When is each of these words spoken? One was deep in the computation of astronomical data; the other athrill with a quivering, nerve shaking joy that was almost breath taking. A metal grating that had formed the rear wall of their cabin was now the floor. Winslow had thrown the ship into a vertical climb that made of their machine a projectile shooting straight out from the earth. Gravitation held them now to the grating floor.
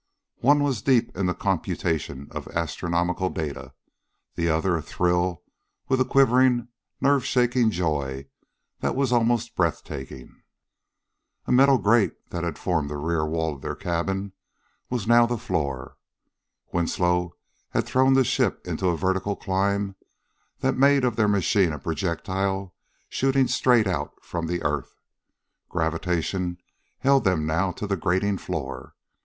One 0.39 0.63
was 0.63 0.81
deep 0.81 1.15
in 1.15 1.27
the 1.27 1.35
computation 1.35 2.27
of 2.31 2.47
astronomical 2.47 3.29
data; 3.29 3.75
the 4.33 4.49
other 4.49 4.75
athrill 4.75 5.43
with 5.89 6.01
a 6.01 6.05
quivering, 6.05 6.69
nerve 6.99 7.23
shaking 7.23 7.69
joy 7.69 8.25
that 8.79 8.95
was 8.95 9.11
almost 9.11 9.55
breath 9.55 9.83
taking. 9.83 10.41
A 11.45 11.51
metal 11.51 11.77
grating 11.77 12.15
that 12.31 12.43
had 12.43 12.57
formed 12.57 12.89
the 12.89 12.97
rear 12.97 13.23
wall 13.27 13.53
of 13.53 13.61
their 13.61 13.75
cabin 13.75 14.33
was 14.89 15.05
now 15.07 15.27
the 15.27 15.37
floor. 15.37 15.97
Winslow 16.73 17.35
had 17.69 17.85
thrown 17.85 18.13
the 18.15 18.23
ship 18.23 18.65
into 18.65 18.87
a 18.87 18.97
vertical 18.97 19.35
climb 19.35 19.95
that 20.61 20.75
made 20.75 21.03
of 21.03 21.15
their 21.15 21.27
machine 21.27 21.71
a 21.73 21.77
projectile 21.77 22.73
shooting 23.07 23.47
straight 23.47 23.85
out 23.85 24.13
from 24.23 24.47
the 24.47 24.63
earth. 24.63 24.95
Gravitation 25.69 26.57
held 27.01 27.23
them 27.23 27.45
now 27.45 27.71
to 27.73 27.85
the 27.85 27.95
grating 27.97 28.39
floor. 28.39 28.95